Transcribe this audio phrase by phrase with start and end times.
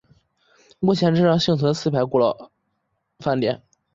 [0.79, 2.49] 目前镇上幸存四排古老
[3.19, 3.61] 板店。